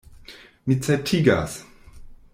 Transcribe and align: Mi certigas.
Mi 0.71 0.77
certigas. 0.87 1.61